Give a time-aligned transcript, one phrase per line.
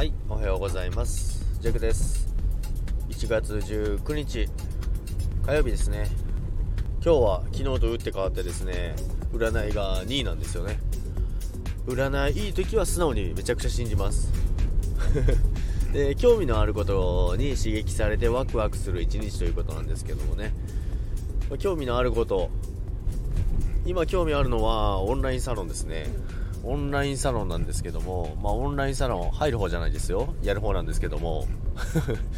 [0.00, 1.44] はいおはようございます。
[1.60, 2.34] ジャクです。
[3.10, 4.48] 1月19日
[5.44, 6.08] 火曜日ですね。
[7.04, 8.96] 今日は昨日と打って変わってですね
[9.34, 10.78] 占いが2位なんですよね。
[11.86, 14.32] 占いいい時は素直にめちゃくちゃ信じます。
[15.92, 20.54] で興味のあることに刺激されてワクワクする一日ということなんですけどもね。
[21.58, 22.48] 興味のあること。
[23.84, 26.06] 今興味あるのはオンラインサロンですね。
[26.62, 30.34] オンラインサロンなんですけども、まあ、オンラインサロン入る方じゃないですよ。
[30.42, 31.46] やる方なんですけども。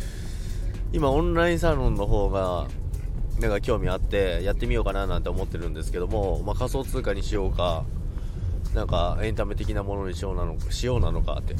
[0.92, 2.66] 今オンラインサロンの方が
[3.40, 7.84] なんか興味あってやってみようかななんて思ってるんですけども、まあ、仮想通貨にしようか
[8.74, 11.56] なんかエンタメ的なものにしようなのしようなのかって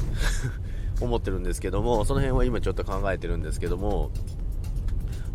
[1.01, 4.11] 思ってるんですけどもその辺は今ちょっと考えてるんですけども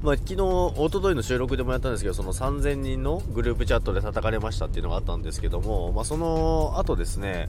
[0.00, 7.48] まあ、昨日、一昨日の収録でもやったんですけど、その3000人のグループチャットで叩かれましたっていうのがあったんですけども、まあ、その後ですね、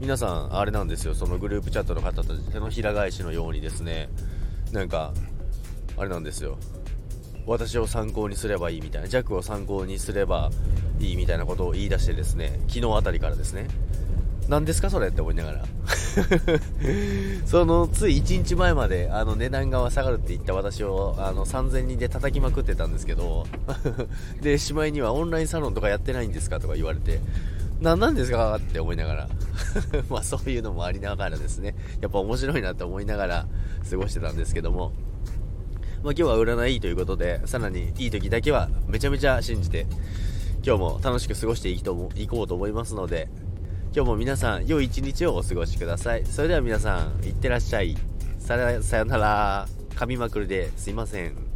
[0.00, 4.08] 皆さん、あれなんですよ、そのグループチャットの方たち、手のひら返しのようにですね、
[4.72, 5.12] なんか、
[5.96, 6.58] あれなんですよ、
[7.46, 10.50] 私を参考にすればいいみたいな、弱を参考にすれば
[10.98, 13.68] いいみたいなことを言い出してですね、昨日あたりからですね、
[14.50, 15.64] 何ですかそれって思いながら。
[17.46, 23.46] そのつい1日前まであの値段が下がるって言った私をあの3000人で叩きまくってたんですけど
[24.42, 27.20] でしまいにはオンラインサロンとかやってないんですかとか言われて
[27.80, 29.28] 何なんですかって思いながら。
[30.10, 31.76] まあそういうのもありながらですね。
[32.00, 33.46] やっぱ面白いなって思いながら
[33.88, 34.92] 過ごしてたんですけども。
[36.02, 39.86] まあ、今日は占いいということでさらにいい時だけはめちゃめちゃ信じて
[40.64, 41.82] 今日も楽しく過ごしてい
[42.26, 43.28] こうと思いますので
[43.92, 46.24] 今日も皆さん良い一日をお過ごしください。
[46.24, 47.96] それでは皆さんいってらっしゃい。
[48.38, 49.66] さよなら。
[49.96, 51.49] 噛みまくるですいません。